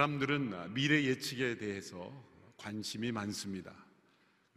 사람들은 0.00 0.72
미래 0.72 1.04
예측에 1.04 1.58
대해서 1.58 2.10
관심이 2.56 3.12
많습니다. 3.12 3.74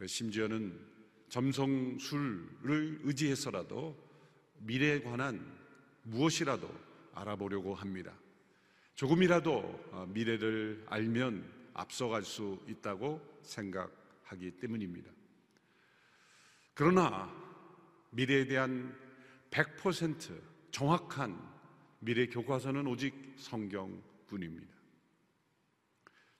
심지어는 0.06 0.80
점성술을 1.28 3.00
의지해서라도 3.02 3.94
미래에 4.60 5.02
관한 5.02 5.54
무엇이라도 6.04 6.74
알아보려고 7.12 7.74
합니다. 7.74 8.14
조금이라도 8.94 10.06
미래를 10.14 10.86
알면 10.86 11.44
앞서갈 11.74 12.22
수 12.22 12.58
있다고 12.66 13.20
생각하기 13.42 14.52
때문입니다. 14.52 15.10
그러나 16.72 17.30
미래에 18.12 18.46
대한 18.46 18.98
100% 19.50 20.40
정확한 20.70 21.38
미래 21.98 22.28
교과서는 22.28 22.86
오직 22.86 23.34
성경뿐입니다. 23.36 24.73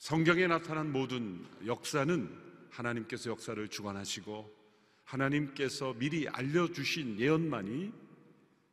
성경에 0.04 0.46
나타난 0.46 0.92
모든 0.92 1.42
역사는 1.64 2.28
하나님께서 2.68 3.30
역사를 3.30 3.66
주관하시고 3.66 4.54
하나님께서 5.02 5.94
미리 5.94 6.28
알려주신 6.28 7.18
예언만이 7.18 7.90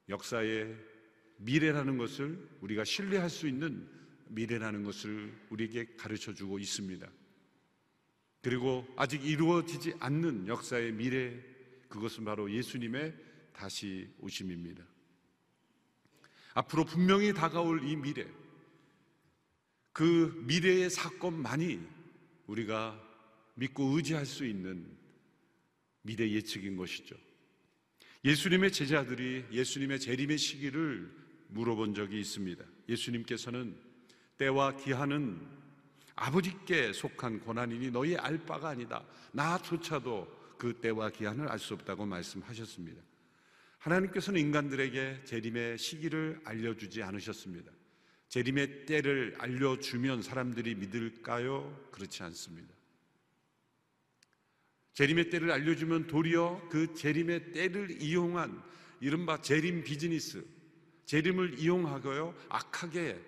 역사의 0.10 0.76
미래라는 1.38 1.98
것을 1.98 2.38
우리가 2.60 2.84
신뢰할 2.84 3.30
수 3.30 3.48
있는 3.48 3.88
미래라는 4.28 4.84
것을 4.84 5.34
우리에게 5.52 5.96
가르쳐 5.96 6.34
주고 6.34 6.60
있습니다. 6.60 7.10
그리고 8.42 8.86
아직 8.98 9.24
이루어지지 9.24 9.94
않는 10.02 10.50
역사의 10.50 10.92
미래, 10.92 11.34
그것은 11.88 12.26
바로 12.26 12.52
예수님의 12.52 13.16
다시 13.54 14.14
오심입니다. 14.20 14.84
앞으로 16.56 16.84
분명히 16.84 17.34
다가올 17.34 17.86
이 17.86 17.96
미래, 17.96 18.28
그 19.94 20.42
미래의 20.46 20.90
사건만이 20.90 21.80
우리가 22.48 23.00
믿고 23.56 23.96
의지할 23.96 24.26
수 24.26 24.46
있는 24.46 24.86
미래 26.02 26.30
예측인 26.30 26.78
것이죠. 26.78 27.16
예수님의 28.24 28.72
제자들이 28.72 29.46
예수님의 29.52 30.00
재림의 30.00 30.38
시기를 30.38 31.12
물어본 31.50 31.96
적이 31.96 32.20
있습니다. 32.20 32.64
예수님께서는 32.88 33.76
때와 34.38 34.76
기한은 34.78 35.42
아버지께 36.16 36.94
속한 36.94 37.42
고난이니 37.42 37.92
너희 37.92 38.16
알 38.16 38.38
바가 38.46 38.70
아니다. 38.70 39.06
나조차도 39.32 40.56
그 40.58 40.74
때와 40.74 41.10
기한을 41.10 41.48
알 41.48 41.58
수 41.58 41.74
없다고 41.74 42.06
말씀하셨습니다. 42.06 43.02
하나님께서는 43.80 44.40
인간들에게 44.40 45.24
재림의 45.26 45.78
시기를 45.80 46.40
알려주지 46.44 47.02
않으셨습니다. 47.02 47.72
재림의 48.32 48.86
때를 48.86 49.36
알려주면 49.40 50.22
사람들이 50.22 50.76
믿을까요? 50.76 51.90
그렇지 51.92 52.24
않습니다. 52.24 52.74
재림의 54.94 55.30
때를 55.30 55.52
알려주면 55.52 56.08
도리어 56.08 56.70
그 56.70 56.94
재림의 56.94 57.52
때를 57.52 58.02
이용한 58.02 58.64
이른바 59.02 59.42
재림 59.42 59.84
비즈니스, 59.84 60.46
재림을 61.08 61.60
이용하고요, 61.60 62.34
악하게 62.48 63.20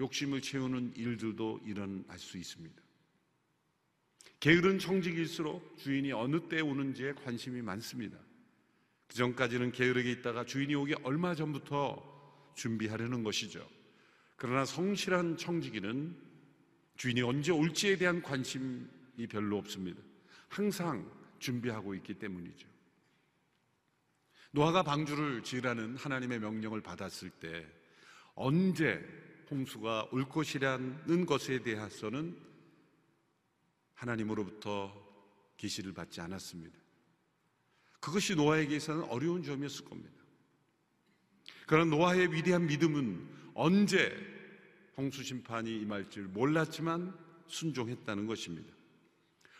욕심을 0.00 0.42
채우는 0.42 0.94
일들도 0.96 1.60
일어날 1.64 2.18
수 2.18 2.36
있습니다. 2.36 2.82
게으른 4.40 4.80
청직일수록 4.80 5.78
주인이 5.78 6.10
어느 6.10 6.48
때 6.48 6.60
오는지에 6.60 7.12
관심이 7.12 7.62
많습니다. 7.62 8.18
그 9.06 9.14
전까지는 9.14 9.70
게으르게 9.70 10.10
있다가 10.10 10.44
주인이 10.44 10.74
오기 10.74 10.96
얼마 11.04 11.36
전부터 11.36 12.52
준비하려는 12.56 13.22
것이죠. 13.22 13.77
그러나 14.38 14.64
성실한 14.64 15.36
청지기는 15.36 16.16
주인이 16.96 17.22
언제 17.22 17.52
올지에 17.52 17.96
대한 17.96 18.22
관심이 18.22 19.26
별로 19.28 19.58
없습니다. 19.58 20.00
항상 20.48 21.10
준비하고 21.40 21.94
있기 21.96 22.14
때문이죠. 22.14 22.66
노아가 24.52 24.82
방주를 24.84 25.42
지으라는 25.42 25.96
하나님의 25.96 26.38
명령을 26.38 26.80
받았을 26.80 27.30
때 27.30 27.66
언제 28.34 29.04
홍수가 29.50 30.08
올 30.12 30.28
것이라는 30.28 31.26
것에 31.26 31.62
대해서는 31.62 32.38
하나님으로부터 33.94 34.94
계시를 35.56 35.92
받지 35.92 36.20
않았습니다. 36.20 36.78
그것이 37.98 38.36
노아에게 38.36 38.76
있어서는 38.76 39.08
어려운 39.08 39.42
점이었을 39.42 39.84
겁니다. 39.84 40.14
그런 41.66 41.90
노아의 41.90 42.32
위대한 42.32 42.66
믿음은 42.66 43.37
언제 43.60 44.16
홍수 44.96 45.24
심판이 45.24 45.80
임할 45.80 46.08
줄 46.10 46.28
몰랐지만 46.28 47.12
순종했다는 47.48 48.28
것입니다. 48.28 48.72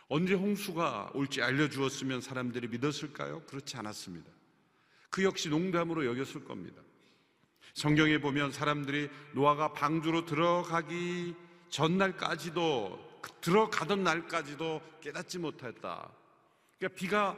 언제 0.06 0.34
홍수가 0.34 1.10
올지 1.14 1.42
알려주었으면 1.42 2.20
사람들이 2.20 2.69
믿었을까요? 2.69 3.42
그렇지 3.47 3.76
않았습니다. 3.76 4.31
그 5.10 5.25
역시 5.25 5.48
농담으로 5.48 6.06
여겼을 6.06 6.44
겁니다. 6.44 6.81
성경에 7.75 8.19
보면 8.19 8.53
사람들이 8.53 9.10
노아가 9.34 9.72
방주로 9.72 10.25
들어가기 10.25 11.34
전날까지도 11.69 13.20
들어가던 13.41 14.04
날까지도 14.04 14.80
깨닫지 15.00 15.41
못했다. 15.41 16.09
그러니까 16.78 16.97
비가 16.97 17.36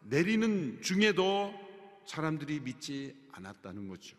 내리는 0.00 0.80
중에도 0.80 1.52
사람들이 2.06 2.60
믿지 2.60 3.14
않았다는 3.32 3.88
거죠. 3.88 4.16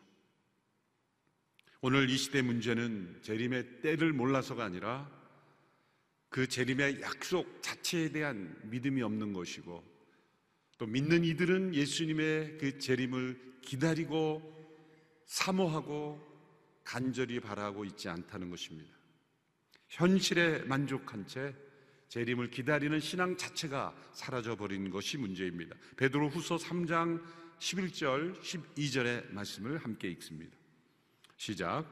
오늘 1.82 2.10
이 2.10 2.18
시대 2.18 2.42
문제는 2.42 3.20
재림의 3.22 3.82
때를 3.82 4.12
몰라서가 4.12 4.64
아니라 4.64 5.10
그 6.30 6.48
재림의 6.48 7.02
약속 7.02 7.62
자체에 7.62 8.12
대한 8.12 8.60
믿음이 8.64 9.04
없는 9.04 9.32
것이고 9.34 9.84
또 10.80 10.86
믿는 10.88 11.24
이들은 11.24 11.76
예수님의 11.76 12.58
그 12.58 12.80
재림을 12.80 13.60
기다리고 13.62 14.42
사모하고 15.26 16.26
간절히 16.84 17.40
바라고 17.40 17.86
있지 17.86 18.10
않다는 18.10 18.50
것입니다. 18.50 18.92
현실에 19.90 20.64
만족한 20.64 21.28
채 21.28 21.54
재림을 22.10 22.50
기다리는 22.50 23.00
신앙 23.00 23.38
자체가 23.38 23.96
사라져 24.14 24.56
버린 24.56 24.90
것이 24.90 25.18
문제입니다. 25.18 25.76
베드로 25.98 26.30
후서 26.30 26.56
3장 26.56 27.22
11절 27.60 28.40
12절의 28.42 29.32
말씀을 29.32 29.78
함께 29.78 30.10
읽습니다. 30.12 30.58
시작. 31.38 31.86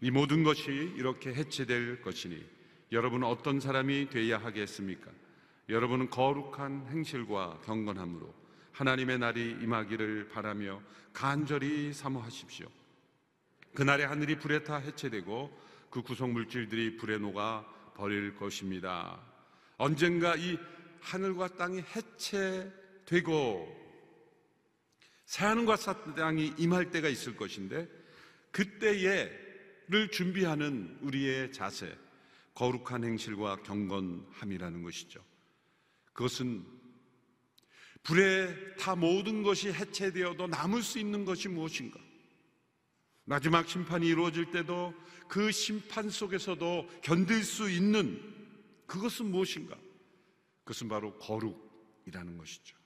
이 0.00 0.10
모든 0.10 0.42
것이 0.42 0.70
이렇게 0.96 1.32
해체될 1.32 2.02
것이니 2.02 2.44
여러분은 2.90 3.26
어떤 3.26 3.60
사람이 3.60 4.08
되어야 4.10 4.38
하겠습니까? 4.38 5.10
여러분은 5.68 6.10
거룩한 6.10 6.88
행실과 6.88 7.60
경건함으로 7.64 8.34
하나님의 8.72 9.18
날이 9.18 9.50
임하기를 9.62 10.30
바라며 10.30 10.82
간절히 11.12 11.92
사모하십시오. 11.92 12.66
그날에 13.74 14.04
하늘이 14.04 14.38
불에 14.38 14.64
타 14.64 14.76
해체되고 14.76 15.58
그 15.90 16.02
구성 16.02 16.32
물질들이 16.32 16.96
불에 16.96 17.18
녹아 17.18 17.64
버릴 17.94 18.34
것입니다. 18.34 19.20
언젠가 19.76 20.34
이 20.36 20.58
하늘과 21.00 21.56
땅이 21.56 21.82
해체되고 21.94 23.82
새 25.26 25.44
하늘과 25.44 25.76
땅이 26.16 26.54
임할 26.58 26.90
때가 26.90 27.08
있을 27.08 27.36
것인데 27.36 28.01
그때에를 28.52 30.10
준비하는 30.10 30.98
우리의 31.00 31.52
자세, 31.52 31.92
거룩한 32.54 33.04
행실과 33.04 33.62
경건함이라는 33.62 34.82
것이죠. 34.82 35.24
그것은 36.12 36.64
불에 38.02 38.74
다 38.76 38.94
모든 38.94 39.42
것이 39.42 39.72
해체되어도 39.72 40.48
남을 40.48 40.82
수 40.82 40.98
있는 40.98 41.24
것이 41.24 41.48
무엇인가? 41.48 41.98
마지막 43.24 43.68
심판이 43.68 44.06
이루어질 44.06 44.50
때도 44.50 44.94
그 45.28 45.50
심판 45.52 46.10
속에서도 46.10 46.88
견딜 47.02 47.44
수 47.44 47.70
있는 47.70 48.20
그것은 48.86 49.30
무엇인가? 49.30 49.76
그것은 50.64 50.88
바로 50.88 51.16
거룩이라는 51.18 52.36
것이죠. 52.36 52.76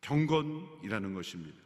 경건이라는 0.00 1.14
것입니다. 1.14 1.58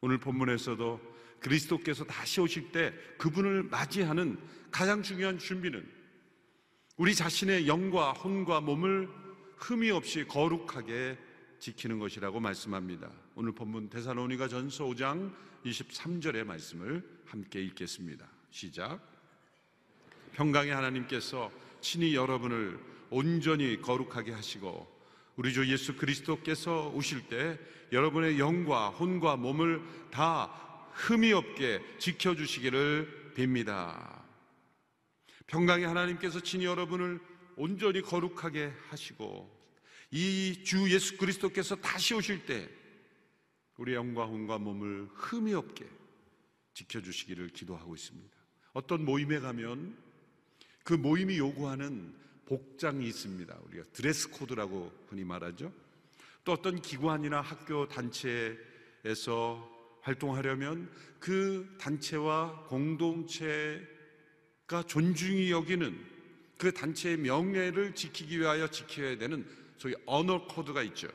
오늘 0.00 0.18
본문에서도 0.18 1.15
그리스도께서 1.40 2.04
다시 2.04 2.40
오실 2.40 2.72
때 2.72 2.92
그분을 3.18 3.64
맞이하는 3.64 4.38
가장 4.70 5.02
중요한 5.02 5.38
준비는 5.38 5.86
우리 6.96 7.14
자신의 7.14 7.68
영과 7.68 8.12
혼과 8.12 8.60
몸을 8.60 9.08
흠이 9.58 9.90
없이 9.90 10.24
거룩하게 10.26 11.18
지키는 11.58 11.98
것이라고 11.98 12.40
말씀합니다. 12.40 13.10
오늘 13.34 13.52
본문 13.52 13.88
대사로니가 13.88 14.48
전서 14.48 14.84
5장 14.84 15.32
23절의 15.64 16.44
말씀을 16.44 17.02
함께 17.26 17.62
읽겠습니다. 17.62 18.26
시작. 18.50 19.00
평강의 20.32 20.74
하나님께서 20.74 21.50
친히 21.80 22.14
여러분을 22.14 22.78
온전히 23.10 23.80
거룩하게 23.80 24.32
하시고 24.32 24.96
우리 25.36 25.52
주 25.52 25.70
예수 25.70 25.96
그리스도께서 25.96 26.88
오실 26.94 27.28
때 27.28 27.58
여러분의 27.92 28.38
영과 28.38 28.88
혼과 28.88 29.36
몸을 29.36 29.82
다 30.10 30.65
흠이 30.96 31.32
없게 31.32 31.80
지켜주시기를 31.98 33.32
빕니다. 33.36 34.24
평강의 35.46 35.86
하나님께서 35.86 36.40
친히 36.40 36.64
여러분을 36.64 37.20
온전히 37.56 38.00
거룩하게 38.02 38.72
하시고 38.88 39.54
이 40.10 40.64
주 40.64 40.90
예수 40.92 41.16
그리스도께서 41.16 41.76
다시 41.76 42.14
오실 42.14 42.46
때 42.46 42.68
우리 43.76 43.94
영과 43.94 44.24
혼과 44.24 44.58
몸을 44.58 45.08
흠이 45.14 45.52
없게 45.54 45.86
지켜주시기를 46.74 47.50
기도하고 47.50 47.94
있습니다. 47.94 48.34
어떤 48.72 49.04
모임에 49.04 49.38
가면 49.38 49.96
그 50.82 50.94
모임이 50.94 51.36
요구하는 51.38 52.14
복장이 52.46 53.06
있습니다. 53.06 53.58
우리가 53.66 53.84
드레스 53.92 54.30
코드라고 54.30 54.92
흔히 55.08 55.24
말하죠. 55.24 55.72
또 56.44 56.52
어떤 56.52 56.80
기관이나 56.80 57.40
학교 57.40 57.86
단체에서 57.88 59.75
활동하려면 60.06 60.88
그 61.18 61.74
단체와 61.78 62.66
공동체가 62.68 63.84
존중이 64.86 65.50
여기는 65.50 66.16
그 66.58 66.72
단체의 66.72 67.16
명예를 67.18 67.94
지키기 67.94 68.38
위하여 68.38 68.68
지켜야 68.68 69.18
되는 69.18 69.44
소위 69.76 69.94
언어 70.06 70.46
코드가 70.46 70.82
있죠. 70.84 71.08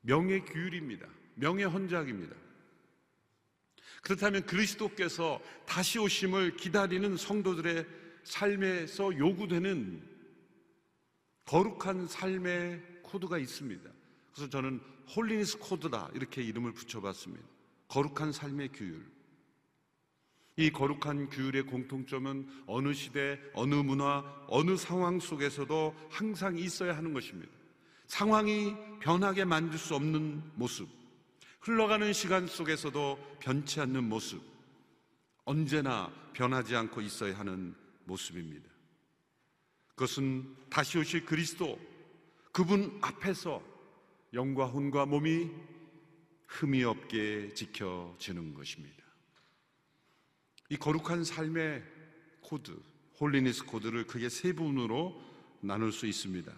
명예 0.00 0.40
규율입니다. 0.40 1.08
명예 1.34 1.64
헌작입니다. 1.64 2.36
그렇다면 4.02 4.46
그리스도께서 4.46 5.42
다시 5.66 5.98
오심을 5.98 6.56
기다리는 6.56 7.16
성도들의 7.16 7.86
삶에서 8.22 9.18
요구되는 9.18 10.02
거룩한 11.46 12.06
삶의 12.06 13.00
코드가 13.02 13.38
있습니다. 13.38 13.93
그래서 14.34 14.50
저는 14.50 14.80
holiness 15.14 15.58
code다 15.58 16.10
이렇게 16.12 16.42
이름을 16.42 16.72
붙여봤습니다. 16.72 17.46
거룩한 17.88 18.32
삶의 18.32 18.70
규율. 18.72 19.06
이 20.56 20.70
거룩한 20.70 21.30
규율의 21.30 21.64
공통점은 21.64 22.48
어느 22.66 22.92
시대, 22.92 23.40
어느 23.54 23.74
문화, 23.74 24.24
어느 24.48 24.76
상황 24.76 25.20
속에서도 25.20 25.94
항상 26.10 26.56
있어야 26.58 26.96
하는 26.96 27.12
것입니다. 27.12 27.52
상황이 28.06 28.74
변하게 29.00 29.44
만들 29.44 29.78
수 29.78 29.94
없는 29.94 30.42
모습, 30.54 30.88
흘러가는 31.60 32.12
시간 32.12 32.46
속에서도 32.46 33.38
변치 33.40 33.80
않는 33.80 34.04
모습, 34.04 34.42
언제나 35.44 36.12
변하지 36.32 36.76
않고 36.76 37.00
있어야 37.00 37.36
하는 37.38 37.74
모습입니다. 38.04 38.68
그것은 39.88 40.54
다시 40.70 40.98
오실 40.98 41.24
그리스도, 41.24 41.78
그분 42.52 42.96
앞에서 43.00 43.73
영과 44.34 44.66
혼과 44.66 45.06
몸이 45.06 45.48
흠이 46.48 46.82
없게 46.84 47.54
지켜지는 47.54 48.52
것입니다. 48.54 49.04
이 50.70 50.76
거룩한 50.76 51.24
삶의 51.24 51.82
코드, 52.40 52.76
holiness 53.20 53.64
code를 53.66 54.06
크게 54.06 54.28
세 54.28 54.52
부분으로 54.52 55.22
나눌 55.60 55.92
수 55.92 56.06
있습니다. 56.06 56.52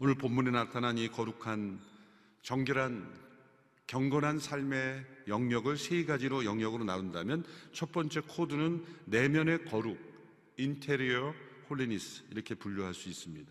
오늘 0.00 0.16
본문에 0.16 0.50
나타난 0.50 0.98
이 0.98 1.08
거룩한 1.08 1.80
정결한 2.42 3.28
경건한 3.86 4.38
삶의 4.38 5.06
영역을 5.28 5.78
세 5.78 6.04
가지로 6.04 6.44
영역으로 6.44 6.84
나눈다면 6.84 7.44
첫 7.72 7.90
번째 7.92 8.20
코드는 8.20 8.84
내면의 9.06 9.64
거룩, 9.64 9.98
interior 10.56 11.34
holiness 11.70 12.24
이렇게 12.30 12.54
분류할 12.54 12.92
수 12.92 13.08
있습니다. 13.08 13.50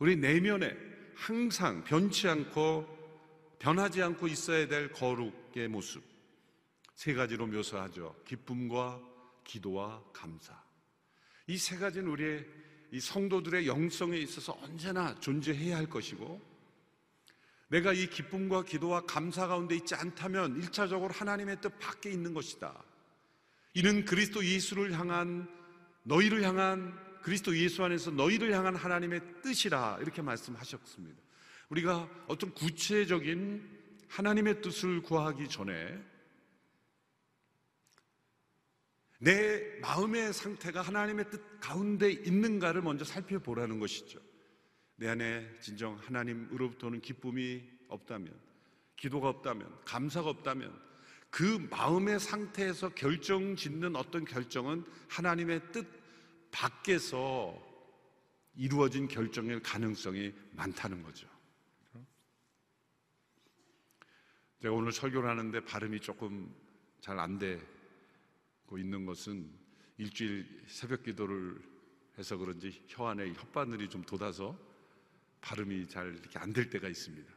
우리 0.00 0.16
내면에 0.16 0.93
항상 1.14 1.84
변치 1.84 2.28
않고 2.28 2.86
변하지 3.58 4.02
않고 4.02 4.26
있어야 4.28 4.66
될 4.68 4.92
거룩의 4.92 5.68
모습 5.68 6.02
세 6.94 7.14
가지로 7.14 7.46
묘사하죠. 7.46 8.14
기쁨과 8.26 9.00
기도와 9.44 10.02
감사. 10.12 10.62
이 11.46 11.56
세 11.58 11.76
가지는 11.76 12.08
우리의 12.08 12.46
이 12.92 13.00
성도들의 13.00 13.66
영성에 13.66 14.16
있어서 14.18 14.56
언제나 14.62 15.18
존재해야 15.18 15.76
할 15.76 15.86
것이고 15.86 16.40
내가 17.68 17.92
이 17.92 18.08
기쁨과 18.08 18.64
기도와 18.64 19.04
감사 19.04 19.48
가운데 19.48 19.74
있지 19.74 19.94
않다면 19.94 20.56
일차적으로 20.56 21.12
하나님의 21.12 21.60
뜻 21.60 21.76
밖에 21.80 22.10
있는 22.10 22.32
것이다. 22.32 22.82
이는 23.74 24.04
그리스도 24.04 24.44
예수를 24.44 24.92
향한 24.92 25.48
너희를 26.04 26.44
향한 26.44 26.96
그리스도 27.24 27.56
예수 27.56 27.82
안에서 27.82 28.10
너희를 28.10 28.52
향한 28.52 28.76
하나님의 28.76 29.40
뜻이라 29.40 29.96
이렇게 30.02 30.20
말씀하셨습니다. 30.20 31.18
우리가 31.70 32.06
어떤 32.28 32.52
구체적인 32.52 33.66
하나님의 34.08 34.60
뜻을 34.60 35.00
구하기 35.00 35.48
전에 35.48 36.04
내 39.20 39.78
마음의 39.80 40.34
상태가 40.34 40.82
하나님의 40.82 41.30
뜻 41.30 41.42
가운데 41.60 42.10
있는가를 42.10 42.82
먼저 42.82 43.06
살펴보라는 43.06 43.78
것이죠. 43.78 44.20
내 44.96 45.08
안에 45.08 45.48
진정 45.60 45.96
하나님으로부터는 45.96 47.00
기쁨이 47.00 47.64
없다면, 47.88 48.38
기도가 48.96 49.30
없다면, 49.30 49.74
감사가 49.86 50.28
없다면, 50.28 50.78
그 51.30 51.66
마음의 51.70 52.20
상태에서 52.20 52.90
결정 52.90 53.56
짓는 53.56 53.96
어떤 53.96 54.26
결정은 54.26 54.84
하나님의 55.08 55.72
뜻 55.72 56.03
밖에서 56.54 57.60
이루어진 58.54 59.08
결정일 59.08 59.60
가능성이 59.60 60.32
많다는 60.52 61.02
거죠. 61.02 61.28
제가 64.62 64.72
오늘 64.72 64.92
설교를 64.92 65.28
하는데 65.28 65.64
발음이 65.64 65.98
조금 66.00 66.54
잘 67.00 67.18
안 67.18 67.38
되고 67.38 68.78
있는 68.78 69.04
것은 69.04 69.50
일주일 69.98 70.64
새벽 70.68 71.02
기도를 71.02 71.60
해서 72.16 72.36
그런지 72.36 72.84
혀 72.86 73.08
안에 73.08 73.32
혓바늘이 73.32 73.90
좀 73.90 74.02
돋아서 74.02 74.56
발음이 75.40 75.88
잘 75.88 76.14
이렇게 76.14 76.38
안 76.38 76.52
될 76.52 76.70
때가 76.70 76.88
있습니다. 76.88 77.30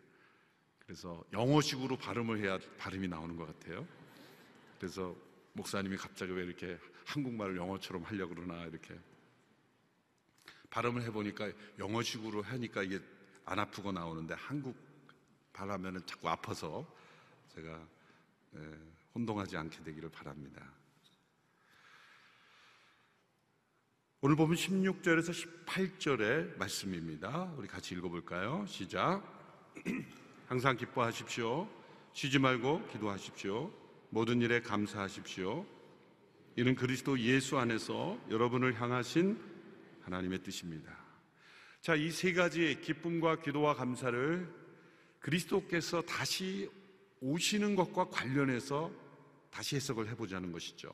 그래서 0.79 1.25
영어식으로 1.33 1.97
발음을 1.97 2.39
해야 2.39 2.59
발음이 2.77 3.07
나오는 3.07 3.35
것 3.35 3.47
같아요. 3.47 3.85
그래서 4.79 5.15
목사님이 5.57 5.98
갑자기 5.98 6.31
왜 6.33 6.44
이렇게 6.44 6.80
한국말을 7.06 7.57
영어처럼 7.57 8.04
하려고 8.04 8.36
그러나 8.36 8.63
이렇게 8.65 8.98
발음을 10.69 11.01
해보니까 11.04 11.51
영어식으로 11.79 12.43
하니까 12.43 12.84
이게 12.84 13.00
안 13.46 13.58
아프고 13.60 13.91
나오는데 13.91 14.36
한국 14.36 14.77
발하면은 15.51 16.05
자꾸 16.05 16.29
아파서 16.29 16.86
제가 17.55 17.88
혼동하지 19.15 19.58
않게 19.58 19.84
되기를 19.84 20.10
바랍니다. 20.10 20.63
오늘 24.22 24.36
보면 24.36 24.55
16절에서 24.55 25.65
18절의 25.65 26.58
말씀입니다. 26.58 27.51
우리 27.58 27.67
같이 27.67 27.96
읽어볼까요? 27.96 28.65
시작. 28.67 29.24
항상 30.48 30.77
기뻐하십시오. 30.77 31.67
쉬지 32.13 32.38
말고 32.38 32.88
기도하십시오. 32.89 33.87
모든 34.09 34.41
일에 34.41 34.61
감사하십시오. 34.61 35.65
이는 36.55 36.75
그리스도 36.75 37.19
예수 37.19 37.57
안에서 37.57 38.19
여러분을 38.29 38.79
향하신 38.79 39.39
하나님의 40.01 40.43
뜻입니다. 40.43 40.97
자, 41.81 41.95
이 41.95 42.09
세 42.11 42.33
가지 42.33 42.79
기쁨과 42.81 43.41
기도와 43.41 43.75
감사를 43.75 44.47
그리스도께서 45.19 46.01
다시 46.01 46.69
오시는 47.19 47.75
것과 47.75 48.09
관련해서 48.09 48.91
다시 49.49 49.75
해석을 49.75 50.07
해보자는 50.09 50.51
것이죠. 50.51 50.91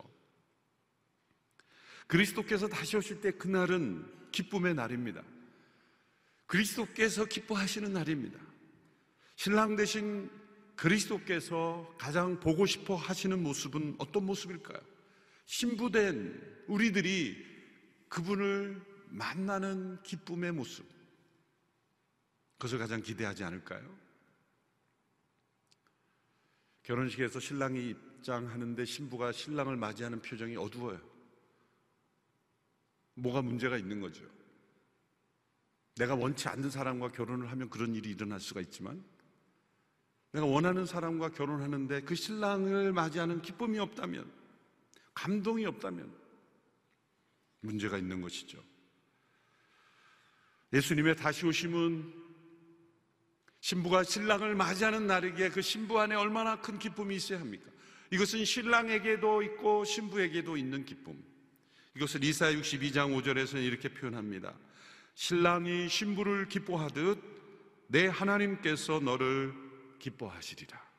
그리스도께서 2.08 2.68
다시 2.68 2.98
오실 2.98 3.22
때 3.22 3.32
그날은 3.32 4.06
기쁨의 4.32 4.74
날입니다. 4.74 5.24
그리스도께서 6.48 7.26
기뻐하시는 7.26 7.92
날입니다. 7.94 8.40
신랑 9.36 9.76
되신 9.76 10.30
그리스도께서 10.84 11.96
가장 11.98 12.42
보고 12.42 12.66
싶어 12.66 12.98
하시는 12.98 13.42
모습은 13.42 13.96
어떤 14.00 14.26
모습일까요? 14.26 14.82
신부된 15.46 16.66
우리들이 16.68 17.38
그분을 18.10 18.86
만나는 19.08 20.04
기쁨의 20.04 20.52
모습. 20.52 20.86
그것을 22.58 22.80
가장 22.80 23.02
기대하지 23.02 23.46
않을까요? 23.46 23.98
결혼식에서 26.82 27.40
신랑이 27.40 27.92
입장하는데 27.92 28.84
신부가 28.84 29.32
신랑을 29.32 29.78
맞이하는 29.78 30.22
표정이 30.22 30.58
어두워요. 30.58 31.00
뭐가 33.14 33.42
문제가 33.42 33.78
있는 33.78 34.02
거죠. 34.02 34.30
내가 35.96 36.16
원치 36.16 36.50
않는 36.50 36.70
사람과 36.70 37.14
결혼을 37.14 37.50
하면 37.52 37.70
그런 37.70 37.96
일이 37.96 38.10
일어날 38.10 38.42
수가 38.42 38.60
있지만 38.60 39.13
내가 40.34 40.48
원하는 40.48 40.86
사람과 40.86 41.30
결혼하는데 41.30 42.02
그 42.02 42.16
신랑을 42.16 42.92
맞이하는 42.92 43.42
기쁨이 43.42 43.78
없다면 43.80 44.30
감동이 45.14 45.66
없다면 45.66 46.12
문제가 47.62 47.98
있는 47.98 48.20
것이죠. 48.20 48.62
예수님의 50.74 51.16
다시 51.16 51.46
오심은 51.46 52.22
신부가 53.60 54.04
신랑을 54.04 54.56
맞이하는 54.56 55.06
날이기에 55.06 55.50
그 55.50 55.62
신부 55.62 56.00
안에 56.00 56.16
얼마나 56.16 56.60
큰 56.60 56.80
기쁨이 56.80 57.16
있어야 57.16 57.40
합니까? 57.40 57.70
이것은 58.10 58.44
신랑에게도 58.44 59.44
있고 59.44 59.86
신부에게도 59.86 60.58
있는 60.58 60.84
기쁨. 60.84 61.24
이것을 61.96 62.24
이사 62.24 62.52
62장 62.52 63.16
5절에서는 63.16 63.64
이렇게 63.64 63.90
표현합니다. 63.90 64.54
신랑이 65.14 65.88
신부를 65.90 66.50
기뻐하듯 66.50 67.22
내 67.88 68.08
하나님께서 68.08 69.00
너를 69.00 69.63
기뻐하시리라. 70.04 70.94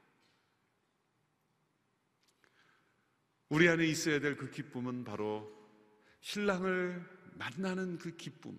우리 3.51 3.69
안에 3.69 3.87
있어야 3.87 4.21
될 4.21 4.37
그 4.37 4.51
기쁨은 4.51 5.05
바로 5.05 5.53
신랑을 6.21 7.05
만나는 7.35 7.99
그 7.99 8.17
기쁨. 8.17 8.59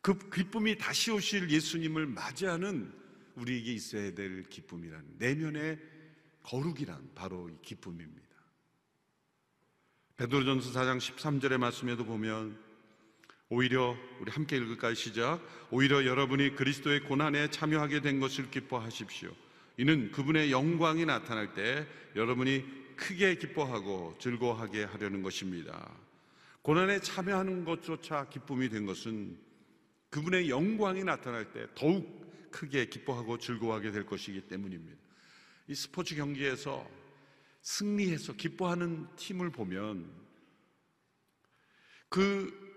그 0.00 0.30
기쁨이 0.30 0.78
다시 0.78 1.10
오실 1.10 1.50
예수님을 1.50 2.06
맞이하는 2.06 2.92
우리에게 3.34 3.72
있어야 3.74 4.14
될 4.14 4.44
기쁨이란 4.44 5.16
내면의 5.18 5.78
거룩이란 6.42 7.14
바로 7.14 7.50
이 7.50 7.60
기쁨입니다. 7.60 8.28
베드로전서 10.16 10.72
4장 10.72 10.98
13절의 10.98 11.58
말씀에도 11.58 12.04
보면 12.04 12.67
오히려 13.50 13.96
우리 14.20 14.30
함께 14.30 14.56
읽을까요? 14.58 14.92
시작. 14.92 15.40
오히려 15.70 16.04
여러분이 16.04 16.54
그리스도의 16.54 17.00
고난에 17.04 17.50
참여하게 17.50 18.02
된 18.02 18.20
것을 18.20 18.50
기뻐하십시오. 18.50 19.34
이는 19.78 20.12
그분의 20.12 20.52
영광이 20.52 21.06
나타날 21.06 21.54
때 21.54 21.86
여러분이 22.14 22.64
크게 22.96 23.36
기뻐하고 23.36 24.16
즐거워하게 24.18 24.84
하려는 24.84 25.22
것입니다. 25.22 25.96
고난에 26.60 27.00
참여하는 27.00 27.64
것조차 27.64 28.28
기쁨이 28.28 28.68
된 28.68 28.84
것은 28.84 29.38
그분의 30.10 30.50
영광이 30.50 31.04
나타날 31.04 31.50
때 31.52 31.66
더욱 31.74 32.50
크게 32.50 32.86
기뻐하고 32.86 33.38
즐거워하게 33.38 33.92
될 33.92 34.04
것이기 34.04 34.42
때문입니다. 34.42 34.98
이 35.68 35.74
스포츠 35.74 36.14
경기에서 36.16 36.86
승리해서 37.62 38.34
기뻐하는 38.34 39.06
팀을 39.16 39.50
보면 39.50 40.10
그 42.08 42.67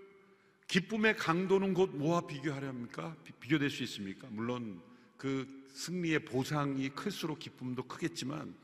기쁨의 0.71 1.17
강도는 1.17 1.73
곧 1.73 1.95
뭐와 1.95 2.25
비교하렵니까? 2.27 3.17
비교될 3.41 3.69
수 3.69 3.83
있습니까? 3.83 4.27
물론 4.31 4.81
그 5.17 5.67
승리의 5.73 6.23
보상이 6.23 6.89
클수록 6.89 7.39
기쁨도 7.39 7.83
크겠지만 7.83 8.55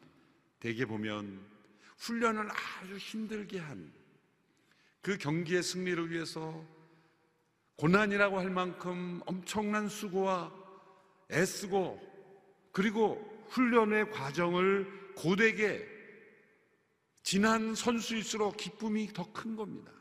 대개 0.59 0.85
보면 0.85 1.45
훈련을 1.97 2.49
아주 2.49 2.97
힘들게 2.97 3.59
한 3.59 3.91
그 5.07 5.17
경기의 5.17 5.63
승리를 5.63 6.11
위해서 6.11 6.65
고난이라고 7.77 8.39
할 8.39 8.49
만큼 8.49 9.21
엄청난 9.25 9.87
수고와 9.87 10.53
애쓰고 11.31 11.97
그리고 12.73 13.45
훈련의 13.47 14.11
과정을 14.11 15.13
고되게 15.15 15.87
지난 17.23 17.73
선수일수록 17.73 18.57
기쁨이 18.57 19.07
더 19.13 19.31
큰 19.31 19.55
겁니다. 19.55 19.93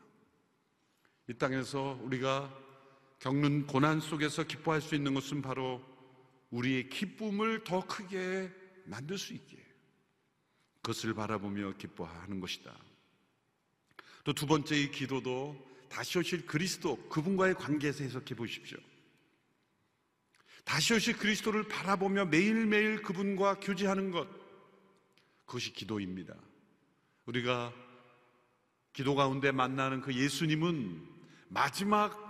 이 1.29 1.33
땅에서 1.33 1.99
우리가 2.03 2.53
겪는 3.19 3.67
고난 3.67 3.99
속에서 3.99 4.43
기뻐할 4.43 4.81
수 4.81 4.95
있는 4.95 5.13
것은 5.13 5.41
바로 5.41 5.81
우리의 6.51 6.89
기쁨을 6.89 7.63
더 7.65 7.85
크게 7.85 8.49
만들 8.85 9.17
수 9.17 9.33
있게 9.33 9.57
그것을 10.81 11.13
바라보며 11.13 11.73
기뻐하는 11.77 12.39
것이다. 12.39 12.73
또 14.23 14.33
두 14.33 14.45
번째 14.45 14.75
이 14.75 14.91
기도도 14.91 15.67
다시 15.89 16.17
오실 16.19 16.45
그리스도 16.45 16.97
그분과의 17.09 17.55
관계에서 17.55 18.03
해석해 18.03 18.35
보십시오. 18.35 18.77
다시 20.63 20.93
오실 20.93 21.17
그리스도를 21.17 21.67
바라보며 21.67 22.25
매일매일 22.25 23.01
그분과 23.01 23.59
교제하는 23.59 24.11
것 24.11 24.27
그것이 25.45 25.73
기도입니다. 25.73 26.35
우리가 27.25 27.73
기도 28.91 29.15
가운데 29.15 29.51
만나는 29.51 30.01
그 30.01 30.13
예수님은 30.13 31.16
마지막 31.49 32.25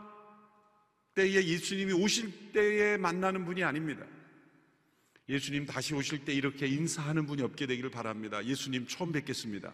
때에 1.14 1.44
예수님이 1.44 1.94
오실 1.94 2.52
때에 2.52 2.98
만나는 2.98 3.46
분이 3.46 3.64
아닙니다. 3.64 4.06
예수님 5.30 5.66
다시 5.66 5.94
오실 5.94 6.24
때 6.24 6.34
이렇게 6.34 6.68
인사하는 6.68 7.26
분이 7.26 7.42
없게 7.42 7.66
되기를 7.66 7.90
바랍니다. 7.90 8.44
예수님 8.46 8.88
처음 8.88 9.12
뵙겠습니다. 9.12 9.74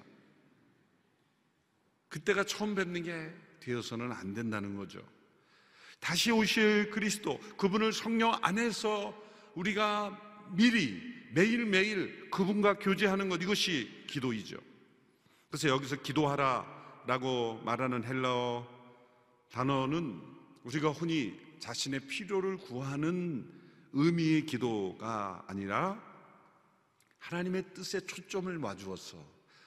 그때가 2.10 2.44
처음 2.46 2.76
뵙는 2.76 3.04
게 3.04 3.32
되어서는 3.60 4.12
안 4.12 4.34
된다는 4.34 4.76
거죠. 4.76 5.02
다시 6.00 6.32
오실 6.32 6.90
그리스도, 6.90 7.40
그분을 7.58 7.94
성령 7.94 8.38
안에서 8.42 9.16
우리가 9.56 10.50
미리 10.52 11.02
매일매일 11.34 12.30
그분과 12.30 12.80
교제하는 12.80 13.30
것, 13.30 13.42
이것이 13.42 14.06
기도이죠. 14.08 14.58
그래서 15.50 15.70
여기서 15.70 16.02
기도하라 16.02 17.04
라고 17.08 17.62
말하는 17.64 18.04
헬라어 18.04 18.73
단어는 19.54 20.20
우리가 20.64 20.90
흔히 20.90 21.40
자신의 21.60 22.08
필요를 22.08 22.58
구하는 22.58 23.48
의미의 23.94 24.48
기도가 24.48 25.46
아니라 25.48 26.02
하나님의 27.20 27.74
뜻에 27.76 28.00
초점을 28.02 28.58
맞추어서 28.58 29.24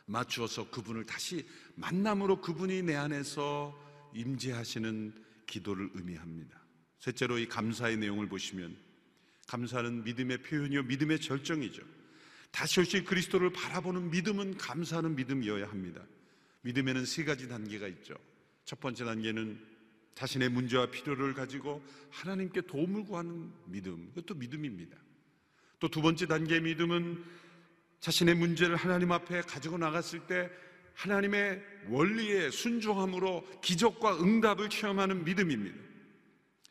맞추어서 0.07 0.71
그분을 0.71 1.07
다시 1.07 1.47
만남으로 1.77 2.41
그분이 2.41 2.83
내 2.83 2.97
안에서 2.97 3.79
임재하시는 4.13 5.15
기도를 5.47 5.91
의미합니다. 5.95 6.61
셋째로 6.99 7.39
이 7.39 7.47
감사의 7.49 7.97
내용을 7.99 8.29
보시면 8.29 8.77
감사는 9.47 10.03
믿음의 10.03 10.43
표현이요 10.43 10.83
믿음의 10.83 11.21
절정이죠. 11.21 11.83
다시 12.51 12.81
오실 12.81 13.05
그리스도를 13.05 13.53
바라보는 13.53 14.11
믿음은 14.11 14.57
감사하는 14.57 15.15
믿음이어야 15.15 15.69
합니다. 15.69 16.03
믿음에는 16.63 17.05
세 17.05 17.23
가지 17.23 17.49
단계가 17.49 17.87
있죠. 17.87 18.17
첫 18.65 18.81
번째 18.81 19.05
단계는 19.05 19.76
자신의 20.17 20.49
문제와 20.49 20.87
필요를 20.91 21.35
가지고 21.35 21.85
하나님께 22.11 22.63
도움을 22.63 23.05
구하는 23.05 23.53
믿음. 23.67 24.09
그것도 24.15 24.35
믿음입니다. 24.35 24.97
또 25.79 25.89
두 25.89 26.01
번째 26.01 26.27
단계의 26.27 26.63
믿음은 26.63 27.23
자신의 28.01 28.35
문제를 28.35 28.77
하나님 28.77 29.13
앞에 29.13 29.43
가지고 29.43 29.77
나갔을 29.77 30.27
때 30.27 30.51
하나님의 30.95 31.63
원리에 31.91 32.51
순종함으로 32.51 33.47
기적과 33.61 34.19
응답을 34.23 34.71
체험하는 34.71 35.25
믿음입니다. 35.25 35.79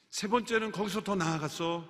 세 0.10 0.28
번째는 0.28 0.72
거기서 0.72 1.04
더 1.04 1.16
나아가서 1.16 1.88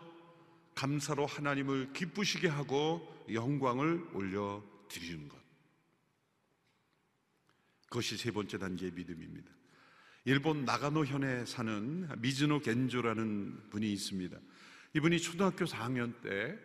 감사로 0.75 1.25
하나님을 1.25 1.93
기쁘시게 1.93 2.49
하고 2.49 3.07
영광을 3.31 4.05
올려 4.13 4.61
드리는 4.89 5.29
것. 5.29 5.37
그것이 7.83 8.17
세 8.17 8.31
번째 8.31 8.57
단계의 8.57 8.91
믿음입니다. 8.91 9.55
일본 10.27 10.65
나가노현에 10.65 11.45
사는 11.45 12.09
미즈노 12.19 12.59
겐조라는 12.59 13.69
분이 13.69 13.91
있습니다. 13.93 14.35
이분이 14.95 15.19
초등학교 15.19 15.65
4학년 15.65 16.19
때 16.21 16.57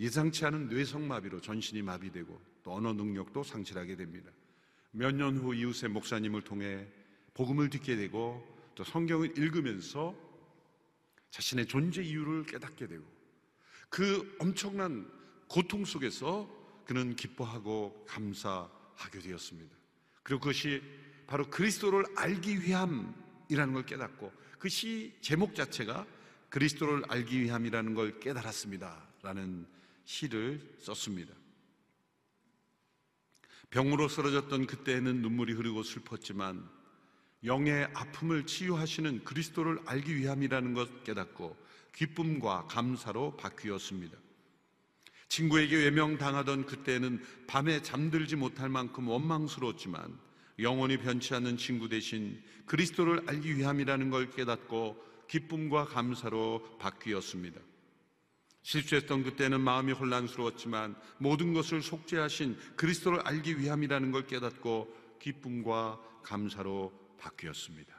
예상치 0.00 0.44
않은 0.46 0.68
뇌성마비로 0.68 1.40
전신이 1.40 1.82
마비되고 1.82 2.40
또 2.64 2.74
언어 2.74 2.92
능력도 2.92 3.44
상실하게 3.44 3.94
됩니다. 3.96 4.30
몇 4.90 5.14
년 5.14 5.36
후 5.36 5.54
이웃의 5.54 5.90
목사님을 5.90 6.42
통해 6.42 6.84
복음을 7.34 7.70
듣게 7.70 7.94
되고 7.94 8.44
또 8.74 8.82
성경을 8.82 9.38
읽으면서 9.38 10.16
자신의 11.30 11.66
존재 11.66 12.02
이유를 12.02 12.44
깨닫게 12.46 12.88
되고 12.88 13.04
그 13.88 14.36
엄청난 14.40 15.08
고통 15.46 15.84
속에서 15.84 16.48
그는 16.86 17.14
기뻐하고 17.14 18.04
감사하게 18.08 19.20
되었습니다. 19.20 19.76
그리고 20.24 20.40
그것이 20.40 20.82
바로 21.30 21.48
그리스도를 21.48 22.04
알기 22.16 22.60
위함이라는 22.60 23.72
걸 23.72 23.86
깨닫고 23.86 24.32
그 24.58 24.68
시 24.68 25.14
제목 25.20 25.54
자체가 25.54 26.04
그리스도를 26.48 27.04
알기 27.08 27.40
위함이라는 27.40 27.94
걸 27.94 28.18
깨달았습니다. 28.18 29.00
라는 29.22 29.64
시를 30.04 30.60
썼습니다. 30.80 31.32
병으로 33.70 34.08
쓰러졌던 34.08 34.66
그때에는 34.66 35.22
눈물이 35.22 35.52
흐르고 35.52 35.84
슬펐지만 35.84 36.68
영의 37.44 37.88
아픔을 37.94 38.44
치유하시는 38.44 39.22
그리스도를 39.22 39.78
알기 39.86 40.16
위함이라는 40.16 40.74
것 40.74 41.04
깨닫고 41.04 41.56
기쁨과 41.94 42.66
감사로 42.66 43.36
바뀌었습니다. 43.36 44.18
친구에게 45.28 45.76
외명당하던 45.76 46.66
그때는 46.66 47.24
밤에 47.46 47.82
잠들지 47.82 48.34
못할 48.34 48.68
만큼 48.68 49.06
원망스러웠지만 49.06 50.29
영원히 50.62 50.98
변치 50.98 51.34
않는 51.34 51.56
친구 51.56 51.88
대신 51.88 52.42
그리스도를 52.66 53.22
알기 53.26 53.56
위함이라는 53.56 54.10
걸 54.10 54.30
깨닫고 54.30 55.10
기쁨과 55.28 55.86
감사로 55.86 56.76
바뀌었습니다. 56.78 57.60
실수했던 58.62 59.22
그때는 59.22 59.60
마음이 59.60 59.92
혼란스러웠지만 59.92 60.94
모든 61.18 61.54
것을 61.54 61.82
속죄하신 61.82 62.58
그리스도를 62.76 63.20
알기 63.26 63.58
위함이라는 63.58 64.12
걸 64.12 64.26
깨닫고 64.26 65.18
기쁨과 65.18 66.00
감사로 66.22 66.92
바뀌었습니다. 67.18 67.98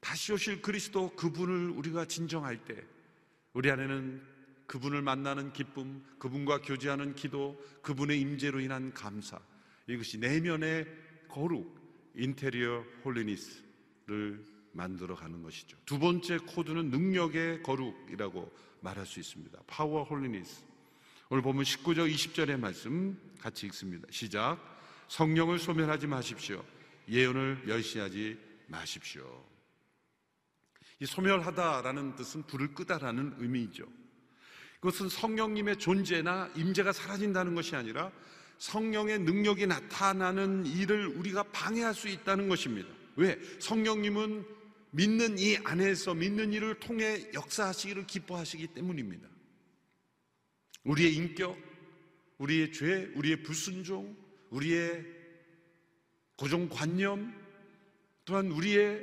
다시 0.00 0.32
오실 0.32 0.62
그리스도 0.62 1.14
그분을 1.14 1.70
우리가 1.70 2.06
진정할 2.06 2.64
때 2.64 2.82
우리 3.52 3.70
안에는 3.70 4.22
그분을 4.66 5.02
만나는 5.02 5.52
기쁨, 5.52 6.04
그분과 6.18 6.62
교제하는 6.62 7.14
기도, 7.14 7.60
그분의 7.82 8.20
임재로 8.20 8.60
인한 8.60 8.94
감사 8.94 9.40
이것이 9.88 10.18
내면의 10.18 10.86
거룩, 11.30 11.80
interior 12.14 12.84
holiness를 13.04 14.44
만들어 14.72 15.14
가는 15.14 15.42
것이죠. 15.42 15.76
두 15.84 15.98
번째 15.98 16.38
코드는 16.38 16.90
능력의 16.90 17.62
거룩이라고 17.62 18.52
말할 18.80 19.06
수 19.06 19.20
있습니다. 19.20 19.58
power 19.66 20.04
holiness. 20.04 20.64
오늘 21.28 21.42
보면 21.42 21.64
19절 21.64 22.12
20절의 22.12 22.58
말씀 22.58 23.18
같이 23.40 23.66
읽습니다. 23.66 24.06
시작. 24.10 24.58
성령을 25.08 25.58
소멸하지 25.58 26.06
마십시오. 26.06 26.64
예언을 27.08 27.62
멸시하지 27.66 28.38
마십시오. 28.68 29.44
이 31.00 31.06
소멸하다라는 31.06 32.16
뜻은 32.16 32.42
불을 32.44 32.74
끄다라는 32.74 33.36
의미이죠. 33.38 33.84
그것은 34.80 35.08
성령님의 35.08 35.78
존재나 35.78 36.50
임재가 36.56 36.92
사라진다는 36.92 37.54
것이 37.54 37.76
아니라 37.76 38.10
성령의 38.60 39.20
능력이 39.20 39.66
나타나는 39.66 40.66
일을 40.66 41.06
우리가 41.06 41.44
방해할 41.44 41.94
수 41.94 42.08
있다는 42.08 42.48
것입니다. 42.48 42.88
왜? 43.16 43.38
성령님은 43.58 44.44
믿는 44.90 45.38
이 45.38 45.56
안에서 45.64 46.14
믿는 46.14 46.52
일을 46.52 46.78
통해 46.78 47.26
역사하시기를 47.32 48.06
기뻐하시기 48.06 48.68
때문입니다. 48.68 49.26
우리의 50.84 51.14
인격, 51.14 51.56
우리의 52.36 52.72
죄, 52.72 53.10
우리의 53.14 53.42
불순종, 53.42 54.14
우리의 54.50 55.06
고정관념, 56.36 57.34
또한 58.26 58.50
우리의 58.50 59.00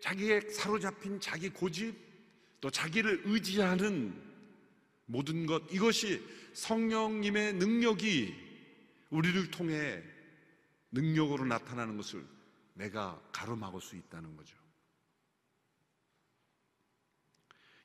자기의 0.00 0.42
사로잡힌 0.52 1.18
자기 1.18 1.48
고집, 1.48 1.96
또 2.60 2.70
자기를 2.70 3.22
의지하는 3.24 4.14
모든 5.06 5.46
것, 5.46 5.62
이것이 5.72 6.22
성령님의 6.52 7.54
능력이 7.54 8.45
우리를 9.10 9.50
통해 9.50 10.02
능력으로 10.90 11.44
나타나는 11.44 11.96
것을 11.96 12.26
내가 12.74 13.20
가름하고 13.32 13.80
수 13.80 13.96
있다는 13.96 14.36
거죠. 14.36 14.56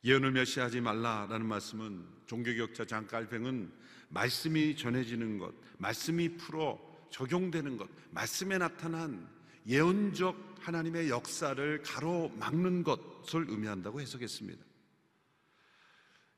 예언을 0.03 0.31
멸시하지 0.31 0.81
말라라는 0.81 1.45
말씀은 1.45 2.07
종교격자 2.25 2.85
장깔팽은 2.85 3.71
말씀이 4.09 4.75
전해지는 4.75 5.37
것, 5.37 5.53
말씀이 5.77 6.37
풀어 6.37 6.79
적용되는 7.11 7.77
것, 7.77 7.87
말씀에 8.11 8.57
나타난 8.57 9.29
예언적 9.67 10.55
하나님의 10.59 11.09
역사를 11.09 11.81
가로막는 11.83 12.83
것을 12.83 13.45
의미한다고 13.49 14.01
해석했습니다. 14.01 14.63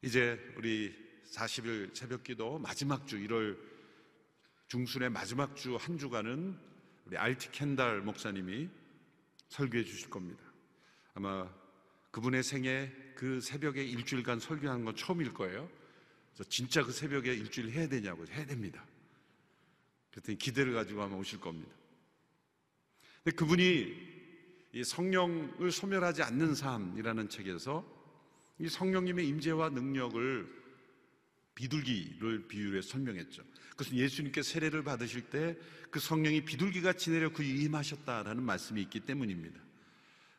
이제 0.02 0.54
우리 0.58 0.94
40일 1.32 1.96
새벽 1.96 2.24
기도 2.24 2.60
마지막 2.60 3.08
주 3.08 3.18
1월 3.18 3.58
중순의 4.74 5.12
마지막 5.12 5.56
주 5.56 5.78
한 5.78 6.00
주간은 6.00 6.58
우리 7.06 7.16
알티 7.16 7.52
켄달 7.52 8.02
목사님이 8.02 8.68
설교해 9.50 9.84
주실 9.84 10.10
겁니다. 10.10 10.42
아마 11.14 11.48
그분의 12.10 12.42
생애 12.42 12.92
그 13.16 13.40
새벽에 13.40 13.84
일주일간 13.84 14.40
설교한 14.40 14.84
건 14.84 14.96
처음일 14.96 15.32
거예요. 15.32 15.70
그래서 16.34 16.50
진짜 16.50 16.84
그 16.84 16.92
새벽에 16.92 17.36
일주일 17.36 17.70
해야 17.70 17.88
되냐고 17.88 18.26
해야 18.26 18.48
됩니다. 18.48 18.84
그랬더니 20.10 20.40
기대를 20.40 20.74
가지고 20.74 21.04
아마 21.04 21.18
오실 21.18 21.40
겁니다. 21.40 21.72
근데 23.24 23.36
그분이 23.36 23.96
이 24.74 24.84
성령을 24.84 25.72
소멸하지 25.72 26.24
않는 26.24 26.56
삶이라는 26.56 27.30
책에서 27.30 27.86
이 28.58 28.68
성령님의 28.68 29.28
임재와 29.28 29.70
능력을 29.70 30.63
비둘기를 31.56 32.48
비유해 32.48 32.82
설명했죠. 32.82 33.44
그것은 33.72 33.98
예수님께 33.98 34.42
세례를 34.42 34.84
받으실 34.84 35.22
때 35.30 35.58
그 35.94 36.00
성령이 36.00 36.44
비둘기같이 36.44 37.12
내려 37.12 37.32
그 37.32 37.44
임하셨다라는 37.44 38.42
말씀이 38.42 38.82
있기 38.82 39.02
때문입니다. 39.02 39.62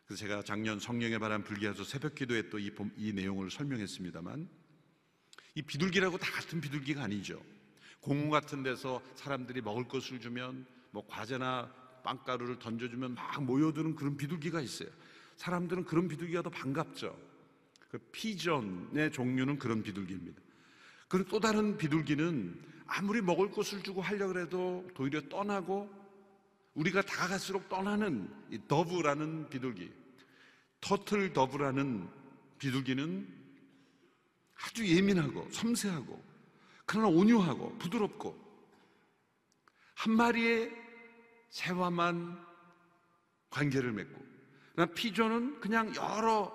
그래서 0.04 0.20
제가 0.26 0.42
작년 0.42 0.80
성령의 0.80 1.20
바람 1.20 1.44
불기하서 1.44 1.84
새벽 1.84 2.16
기도에 2.16 2.50
또 2.50 2.58
이 2.58 2.72
이 2.96 3.12
내용을 3.12 3.52
설명했습니다만 3.52 4.48
이 5.54 5.62
비둘기라고 5.62 6.18
다 6.18 6.32
같은 6.32 6.60
비둘기가 6.60 7.04
아니죠. 7.04 7.40
공원 8.00 8.30
같은 8.30 8.64
데서 8.64 9.00
사람들이 9.14 9.60
먹을 9.60 9.86
것을 9.86 10.18
주면 10.18 10.66
뭐 10.90 11.06
과자나 11.06 11.72
빵가루를 12.02 12.58
던져주면 12.58 13.14
막 13.14 13.44
모여드는 13.44 13.94
그런 13.94 14.16
비둘기가 14.16 14.60
있어요. 14.60 14.88
사람들은 15.36 15.84
그런 15.84 16.08
비둘기가 16.08 16.42
더 16.42 16.50
반갑죠. 16.50 17.16
그 17.90 17.98
피전의 18.10 19.12
종류는 19.12 19.60
그런 19.60 19.84
비둘기입니다. 19.84 20.42
그리고 21.08 21.28
또 21.28 21.40
다른 21.40 21.76
비둘기는 21.76 22.62
아무리 22.86 23.20
먹을 23.20 23.50
것을 23.50 23.82
주고 23.82 24.00
하려고 24.00 24.38
해도 24.38 24.86
도리어 24.94 25.22
떠나고 25.28 25.90
우리가 26.74 27.02
다가갈수록 27.02 27.68
떠나는 27.68 28.28
이 28.50 28.58
더브라는 28.66 29.48
비둘기, 29.48 29.92
터틀 30.80 31.32
더브라는 31.32 32.08
비둘기는 32.58 33.44
아주 34.62 34.86
예민하고 34.86 35.48
섬세하고 35.50 36.22
그러나 36.86 37.08
온유하고 37.08 37.78
부드럽고 37.78 38.44
한 39.94 40.16
마리의 40.16 40.70
새와만 41.50 42.44
관계를 43.50 43.92
맺고 43.92 44.24
피조는 44.94 45.60
그냥 45.60 45.94
여러 45.94 46.52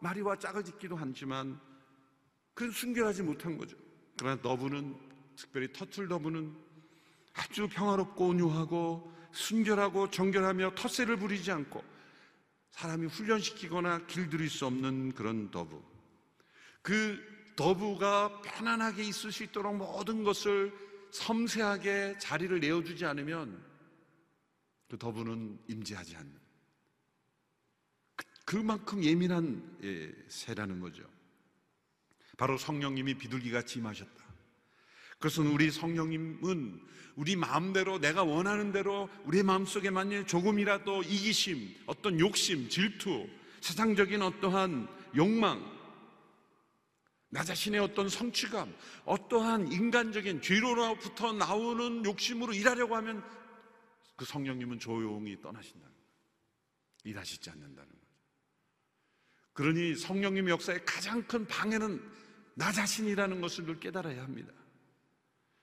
마리와 0.00 0.38
짝을 0.38 0.62
짓기도 0.64 0.96
하지만 0.96 1.60
그건 2.54 2.72
순결하지 2.72 3.22
못한 3.22 3.58
거죠. 3.58 3.76
그러나 4.18 4.40
너브는 4.42 4.96
특별히 5.36 5.72
터틀 5.72 6.08
너브는 6.08 6.54
아주 7.34 7.68
평화롭고 7.68 8.28
온유하고 8.28 9.12
순결하고 9.32 10.10
정결하며 10.10 10.74
텃세를 10.74 11.16
부리지 11.18 11.52
않고 11.52 11.84
사람이 12.70 13.06
훈련시키거나 13.06 14.06
길들일 14.06 14.48
수 14.48 14.66
없는 14.66 15.12
그런 15.12 15.50
더부. 15.50 15.82
그 16.82 17.18
더부가 17.56 18.40
편안하게 18.42 19.04
있을 19.04 19.32
수 19.32 19.44
있도록 19.44 19.76
모든 19.76 20.24
것을 20.24 20.72
섬세하게 21.10 22.18
자리를 22.18 22.58
내어주지 22.60 23.04
않으면 23.04 23.62
그 24.88 24.98
더부는 24.98 25.58
임재하지 25.68 26.16
않는. 26.16 26.32
그- 28.14 28.26
그만큼 28.44 29.02
예민한 29.02 29.78
예, 29.82 30.12
새라는 30.28 30.80
거죠. 30.80 31.02
바로 32.36 32.58
성령님이 32.58 33.14
비둘기같이 33.14 33.78
임하셨다. 33.78 34.24
그것은 35.14 35.46
우리 35.46 35.70
성령님은 35.70 36.80
우리 37.16 37.36
마음대로 37.36 37.98
내가 37.98 38.22
원하는 38.22 38.72
대로 38.72 39.08
우리 39.24 39.42
마음속에 39.42 39.90
만일 39.90 40.26
조금이라도 40.26 41.02
이기심, 41.02 41.74
어떤 41.86 42.20
욕심, 42.20 42.68
질투, 42.68 43.26
세상적인 43.62 44.20
어떠한 44.20 44.86
욕망, 45.16 45.76
나 47.30 47.42
자신의 47.42 47.80
어떤 47.80 48.08
성취감, 48.08 48.74
어떠한 49.04 49.72
인간적인 49.72 50.42
죄로부터 50.42 51.32
나오는 51.32 52.04
욕심으로 52.04 52.52
일하려고 52.52 52.94
하면 52.96 53.24
그 54.16 54.24
성령님은 54.24 54.78
조용히 54.78 55.40
떠나신다는 55.40 55.94
거예요. 55.94 56.06
일하시지 57.04 57.50
않는다는 57.50 57.88
거죠. 57.88 58.06
그러니 59.54 59.96
성령님 59.96 60.50
역사의 60.50 60.84
가장 60.84 61.22
큰 61.26 61.46
방해는 61.46 62.00
나 62.58 62.72
자신이라는 62.72 63.40
것을 63.42 63.66
늘 63.66 63.78
깨달아야 63.78 64.22
합니다. 64.22 64.50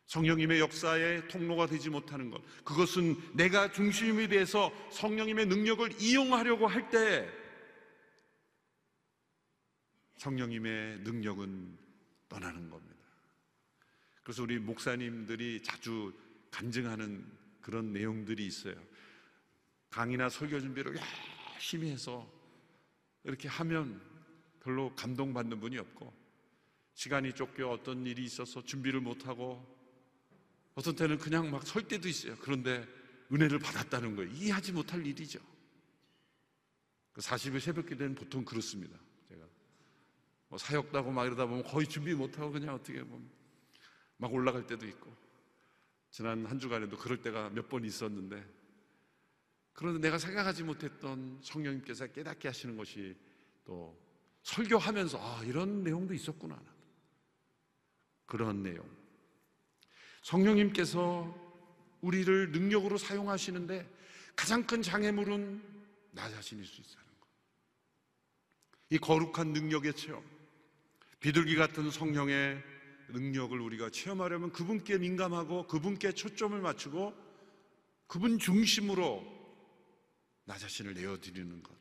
성령님의 0.06 0.60
역사의 0.60 1.28
통로가 1.28 1.66
되지 1.66 1.90
못하는 1.90 2.30
것. 2.30 2.40
그것은 2.64 3.16
내가 3.36 3.72
중심이 3.72 4.28
돼서 4.28 4.72
성령님의 4.92 5.48
능력을 5.48 6.02
이용하려고 6.02 6.68
할 6.68 6.90
때 6.92 7.28
성령님의 10.18 11.00
능력은 11.00 11.78
떠나는 12.30 12.70
겁니다. 12.70 13.04
그래서 14.22 14.44
우리 14.44 14.60
목사님들이 14.60 15.64
자주 15.64 16.14
간증하는 16.52 17.26
그런 17.60 17.92
내용들이 17.92 18.46
있어요. 18.46 18.76
강의나 19.90 20.30
설교 20.30 20.60
준비를 20.60 20.96
열심히 21.56 21.90
해서 21.90 22.32
이렇게 23.24 23.48
하면 23.48 24.00
별로 24.62 24.94
감동받는 24.96 25.60
분이 25.60 25.78
없고 25.80 26.23
시간이 26.94 27.34
쫓겨 27.34 27.70
어떤 27.70 28.06
일이 28.06 28.24
있어서 28.24 28.62
준비를 28.64 29.00
못하고 29.02 29.66
어떤 30.76 30.96
때는 30.96 31.18
그냥 31.18 31.50
막 31.52 31.66
설 31.66 31.88
때도 31.88 32.08
있어요. 32.08 32.36
그런데 32.40 32.88
은혜를 33.32 33.60
받았다는 33.60 34.16
거예요. 34.16 34.32
이해하지 34.32 34.72
못할 34.74 35.06
일이죠. 35.06 35.40
40일 37.16 37.60
새벽 37.60 37.88
기도는 37.88 38.16
보통 38.16 38.44
그렇습니다. 38.44 38.98
제가 39.30 39.46
뭐 40.50 40.58
사역다고 40.58 41.12
막 41.12 41.26
이러다 41.26 41.46
보면 41.46 41.64
거의 41.64 41.88
준비 41.88 42.14
못하고 42.14 42.52
그냥 42.52 42.76
어떻게 42.76 43.04
보면 43.04 43.30
막 44.18 44.34
올라갈 44.34 44.66
때도 44.66 44.88
있고 44.88 45.16
지난 46.12 46.46
한 46.46 46.60
주간에도 46.60 46.98
그럴 46.98 47.22
때가 47.22 47.50
몇 47.50 47.70
번 47.70 47.86
있었는데 47.86 48.44
그런데 49.74 50.00
내가 50.00 50.18
생각하지 50.20 50.64
못했던 50.64 51.40
성령님께서 51.42 52.08
깨닫게 52.08 52.48
하시는 52.48 52.78
것이 52.78 53.16
또 53.66 54.00
설교하면서 54.44 55.18
아 55.20 55.44
이런 55.44 55.84
내용도 55.84 56.14
있었구나 56.14 56.62
그런 58.26 58.64
내용 58.64 58.86
성령님께서 60.24 61.44
우리를 62.02 62.52
능력으로 62.52 62.98
사용하시는데 62.98 63.90
가장 64.36 64.66
큰 64.66 64.82
장애물은 64.82 65.62
나 66.12 66.30
자신일 66.30 66.66
수 66.66 66.82
있다는 66.82 67.08
것. 67.20 67.28
이 68.90 68.98
거룩한 68.98 69.54
능력의 69.54 69.94
체험, 69.94 70.24
비둘기 71.20 71.56
같은 71.56 71.90
성령의 71.90 72.62
능력을 73.10 73.60
우리가 73.60 73.90
체험하려면 73.90 74.52
그분께 74.52 74.98
민감하고 74.98 75.68
그분께 75.68 76.14
초점을 76.14 76.60
맞추고 76.60 77.14
그분 78.08 78.38
중심으로 78.40 79.24
나 80.46 80.58
자신을 80.58 80.94
내어드리는 80.94 81.64
것. 81.64 81.74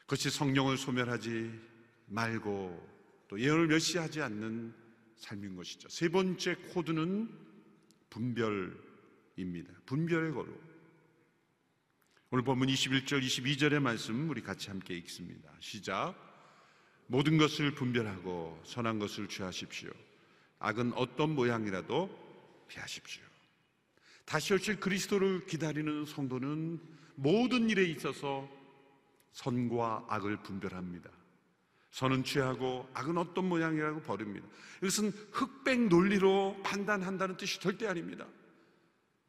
그것이 0.00 0.30
성령을 0.30 0.76
소멸하지 0.76 1.52
말고 2.06 2.99
또 3.30 3.38
예언을 3.38 3.68
멸시하지 3.68 4.20
않는 4.22 4.74
삶인 5.14 5.54
것이죠. 5.54 5.88
세 5.88 6.08
번째 6.08 6.56
코드는 6.74 7.30
분별입니다. 8.10 9.72
분별의 9.86 10.32
거룩. 10.32 10.60
오늘 12.32 12.42
본문 12.42 12.66
21절, 12.66 13.22
22절의 13.22 13.78
말씀 13.78 14.28
우리 14.28 14.40
같이 14.40 14.68
함께 14.68 14.96
읽습니다. 14.96 15.48
시작. 15.60 16.16
모든 17.06 17.38
것을 17.38 17.72
분별하고 17.72 18.60
선한 18.64 18.98
것을 18.98 19.28
취하십시오. 19.28 19.90
악은 20.58 20.94
어떤 20.94 21.36
모양이라도 21.36 22.66
피하십시오. 22.66 23.22
다시 24.24 24.54
오실 24.54 24.80
그리스도를 24.80 25.46
기다리는 25.46 26.04
성도는 26.04 26.80
모든 27.14 27.70
일에 27.70 27.84
있어서 27.84 28.50
선과 29.30 30.06
악을 30.08 30.42
분별합니다. 30.42 31.19
선은 31.90 32.24
취하고 32.24 32.88
악은 32.94 33.18
어떤 33.18 33.48
모양이라고 33.48 34.00
버립니다. 34.02 34.46
이것은 34.78 35.10
흑백 35.32 35.88
논리로 35.88 36.60
판단한다는 36.62 37.36
뜻이 37.36 37.60
절대 37.60 37.86
아닙니다. 37.86 38.26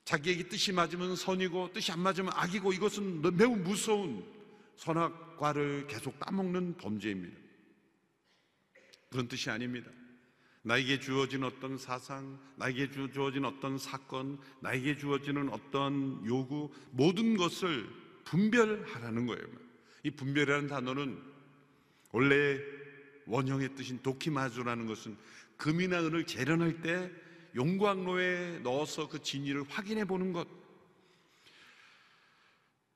자기에게 0.05 0.47
뜻이 0.47 0.71
맞으면 0.71 1.15
선이고 1.15 1.71
뜻이 1.73 1.91
안 1.91 1.99
맞으면 1.99 2.31
악이고 2.35 2.73
이것은 2.73 3.21
매우 3.37 3.55
무서운 3.55 4.25
선악과를 4.75 5.87
계속 5.87 6.19
따먹는 6.19 6.77
범죄입니다. 6.77 7.37
그런 9.09 9.27
뜻이 9.27 9.49
아닙니다. 9.49 9.89
나에게 10.63 10.99
주어진 10.99 11.43
어떤 11.43 11.77
사상, 11.77 12.39
나에게 12.55 12.91
주어진 12.91 13.45
어떤 13.45 13.77
사건, 13.77 14.39
나에게 14.59 14.97
주어지는 14.97 15.49
어떤 15.49 16.23
요구, 16.25 16.71
모든 16.91 17.35
것을 17.35 17.89
분별하라는 18.25 19.25
거예요. 19.25 19.43
이 20.03 20.11
분별이라는 20.11 20.67
단어는 20.67 21.30
원래 22.11 22.59
원형의 23.25 23.75
뜻인 23.75 24.01
도키마주라는 24.01 24.85
것은 24.87 25.17
금이나 25.57 26.01
은을 26.01 26.25
재련할 26.25 26.81
때 26.81 27.09
용광로에 27.55 28.59
넣어서 28.63 29.07
그 29.07 29.21
진위를 29.21 29.63
확인해 29.69 30.05
보는 30.05 30.33
것. 30.33 30.47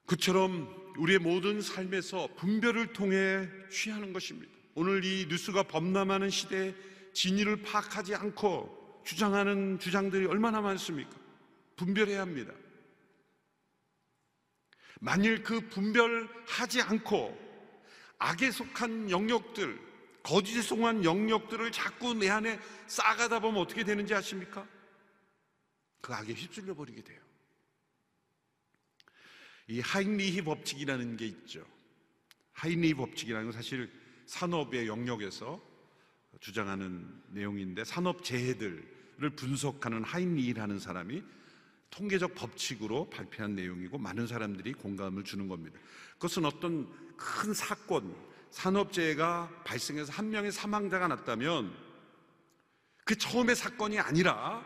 그처럼 0.05 0.93
우리의 0.97 1.19
모든 1.19 1.61
삶에서 1.61 2.29
분별을 2.35 2.93
통해 2.93 3.49
취하는 3.69 4.13
것입니다. 4.13 4.51
오늘 4.75 5.03
이 5.03 5.25
뉴스가 5.27 5.63
범람하는 5.63 6.29
시대에 6.29 6.75
진위를 7.13 7.61
파악하지 7.61 8.15
않고 8.15 9.01
주장하는 9.05 9.79
주장들이 9.79 10.25
얼마나 10.25 10.61
많습니까? 10.61 11.11
분별해야 11.75 12.21
합니다. 12.21 12.53
만일 14.99 15.43
그 15.43 15.61
분별하지 15.69 16.81
않고 16.81 17.44
악에 18.17 18.51
속한 18.51 19.11
영역들, 19.11 19.79
거짓에 20.23 20.61
속한 20.61 21.03
영역들을 21.03 21.71
자꾸 21.71 22.13
내 22.13 22.29
안에 22.29 22.59
쌓아가다 22.87 23.39
보면 23.39 23.61
어떻게 23.61 23.83
되는지 23.83 24.13
아십니까? 24.13 24.67
그 26.01 26.13
악에 26.13 26.33
휩쓸려 26.33 26.73
버리게 26.73 27.03
돼요. 27.03 27.21
이 29.67 29.79
하인리히 29.79 30.41
법칙이라는 30.43 31.17
게 31.17 31.25
있죠. 31.27 31.65
하인리히 32.53 32.93
법칙이라는 32.93 33.47
건 33.47 33.53
사실 33.53 33.91
산업의 34.27 34.87
영역에서 34.87 35.61
주장하는 36.39 37.23
내용인데 37.29 37.83
산업 37.83 38.23
재해들을 38.23 39.29
분석하는 39.35 40.03
하인리히라는 40.03 40.79
사람이 40.79 41.23
통계적 41.89 42.35
법칙으로 42.35 43.09
발표한 43.09 43.55
내용이고 43.55 43.97
많은 43.97 44.27
사람들이 44.27 44.73
공감을 44.73 45.23
주는 45.23 45.47
겁니다. 45.47 45.79
그것은 46.13 46.45
어떤 46.45 46.87
큰 47.15 47.53
사건, 47.53 48.15
산업재해가 48.51 49.61
발생해서 49.63 50.11
한 50.11 50.29
명의 50.29 50.51
사망자가 50.51 51.07
났다면 51.07 51.73
그 53.05 53.17
처음의 53.17 53.55
사건이 53.55 53.99
아니라 53.99 54.65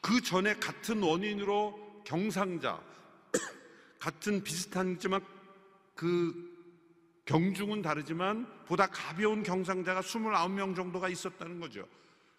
그 0.00 0.20
전에 0.20 0.54
같은 0.54 1.02
원인으로 1.02 2.02
경상자, 2.04 2.80
같은 3.98 4.42
비슷하지만 4.42 5.24
그 5.94 6.48
경중은 7.24 7.82
다르지만 7.82 8.46
보다 8.64 8.86
가벼운 8.86 9.42
경상자가 9.42 10.00
29명 10.00 10.74
정도가 10.74 11.08
있었다는 11.08 11.60
거죠. 11.60 11.86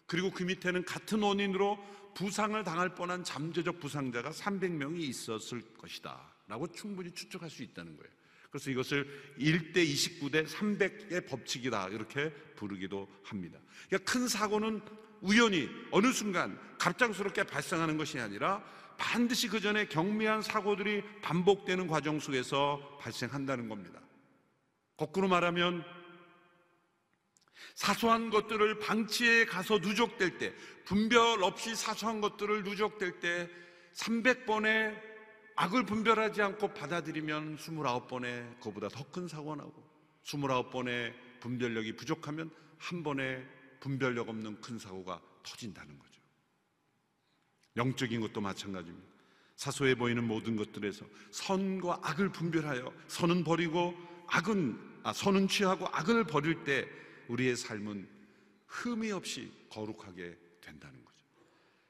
그리고 0.08 0.32
그 0.32 0.44
밑에는 0.44 0.84
같은 0.86 1.22
원인으로 1.22 1.78
부상을 2.14 2.62
당할 2.64 2.96
뻔한 2.96 3.24
잠재적 3.24 3.80
부상자가 3.80 4.32
300명이 4.32 5.00
있었을 5.00 5.62
것이다. 5.78 6.34
라고 6.48 6.68
충분히 6.72 7.12
추측할 7.12 7.50
수 7.50 7.64
있다는 7.64 7.96
거예요. 7.96 8.12
그래서 8.50 8.72
이것을 8.72 9.36
1대 9.38 9.76
29대 9.76 10.48
300의 10.48 11.28
법칙이다. 11.28 11.90
이렇게 11.90 12.32
부르기도 12.56 13.08
합니다. 13.24 13.60
그러니까 13.88 14.12
큰 14.12 14.28
사고는 14.28 14.82
우연히 15.22 15.70
어느 15.92 16.12
순간 16.12 16.60
갑작스럽게 16.80 17.44
발생하는 17.44 17.98
것이 17.98 18.20
아니라 18.20 18.64
반드시 18.98 19.48
그 19.48 19.60
전에 19.60 19.88
경미한 19.88 20.42
사고들이 20.42 21.04
반복되는 21.22 21.88
과정 21.88 22.20
속에서 22.20 22.98
발생한다는 23.00 23.70
겁니다. 23.70 24.00
거꾸로 24.98 25.28
말하면 25.28 25.86
사소한 27.76 28.30
것들을 28.30 28.80
방치해 28.80 29.46
가서 29.46 29.80
누적될 29.80 30.38
때, 30.38 30.54
분별 30.86 31.44
없이 31.44 31.76
사소한 31.76 32.22
것들을 32.22 32.64
누적될 32.64 33.20
때 33.20 33.50
300번의 33.94 35.10
악을 35.56 35.86
분별하지 35.86 36.42
않고 36.42 36.74
받아들이면 36.74 37.58
29번에 37.58 38.60
그보다 38.62 38.88
더 38.88 39.04
큰 39.12 39.28
사고가 39.28 39.56
나고 39.58 39.84
29번의 40.24 41.14
분별력이 41.42 41.96
부족하면 41.96 42.50
한 42.78 43.04
번에 43.04 43.46
분별력 43.80 44.30
없는 44.30 44.62
큰 44.62 44.80
사고가 44.80 45.22
터진다는 45.44 45.98
거죠. 46.00 46.22
영적인 47.76 48.22
것도 48.22 48.42
마찬가지입니다. 48.42 49.08
사소해 49.56 49.96
보이는 49.96 50.24
모든 50.24 50.56
것들에서 50.56 51.06
선과 51.32 52.00
악을 52.04 52.32
분별하여 52.32 52.94
선은 53.08 53.44
버리고 53.44 53.94
악은 54.28 55.02
아, 55.04 55.14
선은 55.14 55.48
취하고 55.48 55.88
악을 55.88 56.26
버릴 56.26 56.64
때 56.64 56.88
우리의 57.30 57.56
삶은 57.56 58.08
흠이 58.68 59.12
없이 59.12 59.52
거룩하게 59.70 60.38
된다는 60.62 61.04
거죠. 61.06 61.18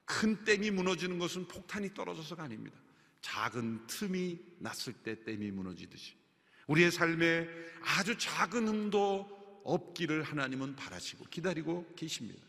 큰 0.05 0.43
댐이 0.43 0.71
무너지는 0.71 1.19
것은 1.19 1.47
폭탄이 1.47 1.93
떨어져서가 1.93 2.43
아닙니다. 2.43 2.77
작은 3.21 3.87
틈이 3.87 4.39
났을 4.59 4.93
때 4.93 5.21
댐이 5.23 5.51
무너지듯이 5.51 6.13
우리의 6.67 6.91
삶에 6.91 7.47
아주 7.81 8.17
작은 8.17 8.67
흠도 8.67 9.61
없기를 9.63 10.23
하나님은 10.23 10.75
바라시고 10.75 11.25
기다리고 11.25 11.85
계십니다. 11.95 12.41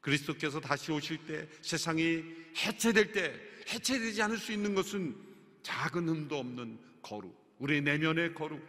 그리스도께서 0.00 0.60
다시 0.60 0.92
오실 0.92 1.26
때 1.26 1.48
세상이 1.62 2.22
해체될 2.56 3.12
때 3.12 3.34
해체되지 3.68 4.22
않을 4.22 4.38
수 4.38 4.52
있는 4.52 4.74
것은 4.74 5.16
작은 5.62 6.08
흠도 6.08 6.38
없는 6.38 6.78
거룩, 7.02 7.36
우리의 7.58 7.82
내면의 7.82 8.34
거룩, 8.34 8.64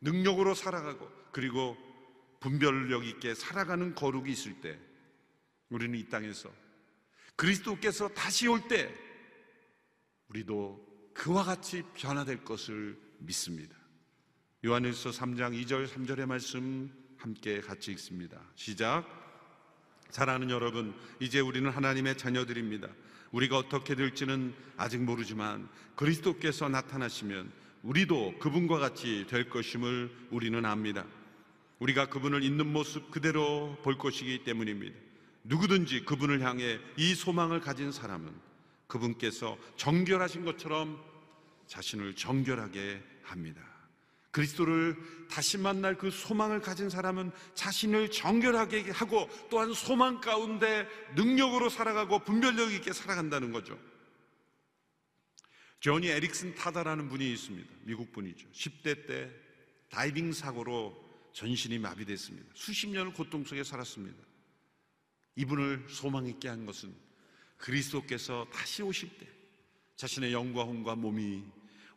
능력으로 0.00 0.54
살아가고 0.54 1.10
그리고 1.32 1.76
분별력 2.40 3.06
있게 3.06 3.34
살아가는 3.34 3.94
거룩이 3.94 4.30
있을 4.30 4.60
때 4.60 4.78
우리는 5.68 5.98
이 5.98 6.08
땅에서 6.08 6.50
그리스도께서 7.36 8.08
다시 8.08 8.48
올 8.48 8.68
때 8.68 8.92
우리도 10.28 11.10
그와 11.14 11.42
같이 11.42 11.82
변화될 11.94 12.44
것을 12.44 12.98
믿습니다. 13.18 13.76
요한일서 14.64 15.10
3장 15.10 15.64
2절 15.64 15.88
3절의 15.88 16.26
말씀 16.26 16.92
함께 17.16 17.60
같이 17.60 17.90
읽습니다. 17.92 18.40
시작. 18.54 19.04
사랑하는 20.10 20.50
여러분, 20.50 20.94
이제 21.20 21.40
우리는 21.40 21.68
하나님의 21.70 22.16
자녀들입니다. 22.16 22.88
우리가 23.32 23.58
어떻게 23.58 23.94
될지는 23.94 24.54
아직 24.76 25.02
모르지만 25.02 25.68
그리스도께서 25.96 26.68
나타나시면 26.68 27.52
우리도 27.82 28.38
그분과 28.38 28.78
같이 28.78 29.26
될 29.28 29.48
것임을 29.48 30.28
우리는 30.30 30.64
압니다. 30.64 31.04
우리가 31.78 32.08
그분을 32.08 32.42
있는 32.42 32.66
모습 32.72 33.10
그대로 33.10 33.76
볼 33.82 33.98
것이기 33.98 34.44
때문입니다. 34.44 34.96
누구든지 35.44 36.04
그분을 36.04 36.42
향해 36.42 36.78
이 36.96 37.14
소망을 37.14 37.60
가진 37.60 37.92
사람은 37.92 38.32
그분께서 38.86 39.56
정결하신 39.76 40.44
것처럼 40.44 41.00
자신을 41.66 42.16
정결하게 42.16 43.02
합니다. 43.22 43.62
그리스도를 44.30 44.96
다시 45.30 45.58
만날 45.58 45.96
그 45.96 46.10
소망을 46.10 46.60
가진 46.60 46.90
사람은 46.90 47.30
자신을 47.54 48.10
정결하게 48.10 48.90
하고 48.90 49.28
또한 49.50 49.72
소망 49.72 50.20
가운데 50.20 50.86
능력으로 51.14 51.68
살아가고 51.68 52.20
분별력 52.20 52.72
있게 52.72 52.92
살아간다는 52.92 53.52
거죠. 53.52 53.78
조니 55.80 56.08
에릭슨 56.08 56.54
타다라는 56.54 57.08
분이 57.08 57.32
있습니다. 57.32 57.68
미국 57.84 58.12
분이죠. 58.12 58.48
10대 58.50 59.06
때 59.06 59.30
다이빙 59.90 60.32
사고로 60.32 61.07
전신이 61.38 61.78
마비됐습니다. 61.78 62.50
수십 62.52 62.88
년을 62.88 63.12
고통 63.12 63.44
속에 63.44 63.62
살았습니다. 63.62 64.18
이분을 65.36 65.86
소망 65.88 66.26
있게 66.26 66.48
한 66.48 66.66
것은 66.66 66.92
그리스도께서 67.58 68.44
다시 68.52 68.82
오실 68.82 69.08
때 69.18 69.28
자신의 69.94 70.32
영과 70.32 70.64
혼과 70.64 70.96
몸이 70.96 71.44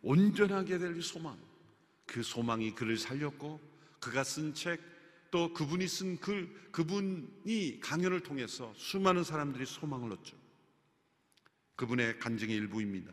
온전하게 0.03 0.77
될 0.77 1.01
소망, 1.01 1.39
그 2.05 2.21
소망이 2.21 2.75
그를 2.75 2.99
살렸고 2.99 3.59
그가 3.99 4.23
쓴 4.23 4.53
책, 4.53 4.79
또 5.31 5.51
그분이 5.53 5.87
쓴 5.87 6.19
글, 6.19 6.53
그분이 6.71 7.79
강연을 7.79 8.19
통해서 8.19 8.71
수많은 8.77 9.23
사람들이 9.23 9.65
소망을 9.65 10.11
얻죠. 10.11 10.37
그분의 11.77 12.19
간증의 12.19 12.55
일부입니다. 12.55 13.11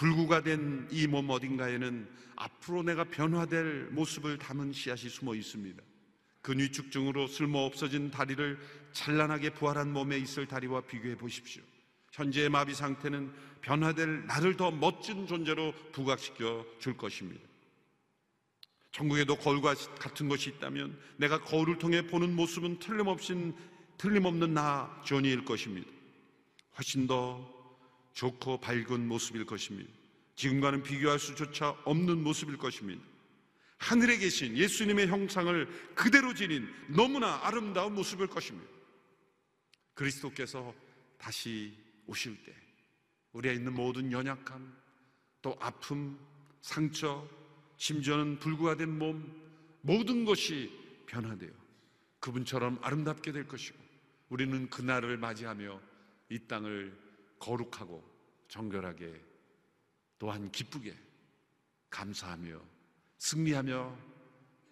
불구가 0.00 0.42
된 0.42 0.88
이 0.90 1.06
몸 1.06 1.28
어딘가에는 1.28 2.08
앞으로 2.36 2.82
내가 2.82 3.04
변화될 3.04 3.90
모습을 3.90 4.38
담은 4.38 4.72
씨앗이 4.72 5.10
숨어 5.10 5.34
있습니다. 5.34 5.82
근위축증으로 6.40 7.26
쓸모 7.26 7.58
없어진 7.66 8.10
다리를 8.10 8.58
찬란하게 8.92 9.50
부활한 9.50 9.92
몸에 9.92 10.16
있을 10.16 10.46
다리와 10.46 10.80
비교해 10.80 11.18
보십시오. 11.18 11.62
현재의 12.12 12.48
마비 12.48 12.72
상태는 12.72 13.30
변화될 13.60 14.24
나를 14.26 14.56
더 14.56 14.70
멋진 14.70 15.26
존재로 15.26 15.74
부각시켜 15.92 16.64
줄 16.78 16.96
것입니다. 16.96 17.42
천국에도 18.92 19.36
거울과 19.36 19.74
같은 19.98 20.30
것이 20.30 20.48
있다면 20.48 20.98
내가 21.18 21.42
거울을 21.42 21.76
통해 21.76 22.06
보는 22.06 22.34
모습은 22.34 22.78
틀림없이 22.78 23.52
틀림없는 23.98 24.54
나 24.54 25.02
조니일 25.04 25.44
것입니다. 25.44 25.90
훨씬 26.78 27.06
더 27.06 27.59
좋고 28.12 28.60
밝은 28.60 29.06
모습일 29.06 29.44
것입니다. 29.46 29.90
지금과는 30.34 30.82
비교할 30.82 31.18
수조차 31.18 31.70
없는 31.84 32.22
모습일 32.22 32.56
것입니다. 32.56 33.02
하늘에 33.78 34.18
계신 34.18 34.56
예수님의 34.56 35.08
형상을 35.08 35.94
그대로 35.94 36.34
지닌 36.34 36.68
너무나 36.88 37.40
아름다운 37.46 37.94
모습일 37.94 38.26
것입니다. 38.26 38.68
그리스도께서 39.94 40.74
다시 41.18 41.76
오실 42.06 42.42
때 42.44 42.54
우리가 43.32 43.54
있는 43.54 43.74
모든 43.74 44.10
연약함, 44.12 44.74
또 45.42 45.56
아픔, 45.60 46.18
상처, 46.60 47.26
심지어는 47.76 48.38
불구화된 48.38 48.98
몸 48.98 49.40
모든 49.80 50.24
것이 50.24 50.70
변화되어 51.06 51.50
그분처럼 52.18 52.78
아름답게 52.82 53.32
될 53.32 53.48
것이고 53.48 53.78
우리는 54.28 54.68
그날을 54.68 55.16
맞이하며 55.16 55.80
이 56.30 56.38
땅을 56.46 57.09
거룩하고 57.40 58.08
정결하게 58.46 59.20
또한 60.18 60.52
기쁘게 60.52 60.96
감사하며 61.90 62.60
승리하며 63.18 64.10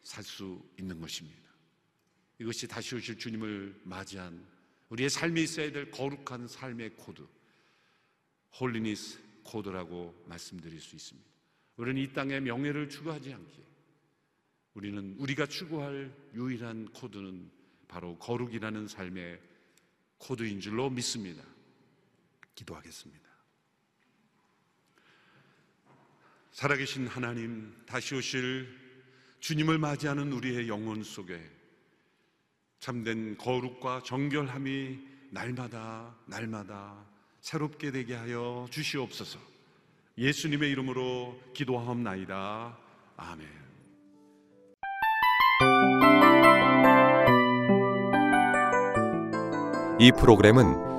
살 0.02 0.24
수 0.24 0.62
있는 0.78 1.00
것입니다. 1.00 1.48
이것이 2.38 2.66
다시 2.66 2.94
오실 2.94 3.18
주님을 3.18 3.82
맞이한 3.84 4.46
우리의 4.88 5.10
삶에 5.10 5.42
있어야 5.42 5.70
될 5.70 5.90
거룩한 5.90 6.48
삶의 6.48 6.96
코드, 6.96 7.26
holiness 8.58 9.18
code라고 9.42 10.24
말씀드릴 10.26 10.80
수 10.80 10.96
있습니다. 10.96 11.28
우리는 11.76 12.00
이 12.00 12.12
땅의 12.12 12.40
명예를 12.40 12.88
추구하지 12.88 13.34
않기에 13.34 13.64
우리는 14.74 15.14
우리가 15.18 15.46
추구할 15.46 16.14
유일한 16.34 16.86
코드는 16.92 17.50
바로 17.86 18.16
거룩이라는 18.18 18.88
삶의 18.88 19.40
코드인 20.18 20.60
줄로 20.60 20.88
믿습니다. 20.88 21.42
기도하겠습니다. 22.58 23.28
살아계신 26.50 27.06
하나님, 27.06 27.72
다시 27.86 28.16
오실 28.16 28.68
주님을 29.38 29.78
맞이하는 29.78 30.32
우리의 30.32 30.68
영혼 30.68 31.04
속에 31.04 31.40
참된 32.80 33.36
거룩과 33.38 34.02
정결함이 34.04 34.98
날마다, 35.30 36.16
날마다 36.26 37.06
새롭게 37.40 37.92
되게 37.92 38.14
하여 38.14 38.66
주시옵소서. 38.70 39.38
예수님의 40.16 40.70
이름으로 40.72 41.40
기도하옵나이다. 41.54 42.76
아멘. 43.16 43.68
이 50.00 50.12
프로그램은 50.12 50.87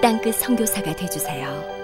땅끝 0.00 0.36
성교사가 0.36 0.94
되주세요 0.94 1.77